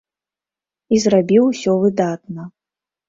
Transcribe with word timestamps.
І 0.97 1.03
зрабіў 1.05 1.43
усё 1.51 1.71
выдатна. 1.85 2.49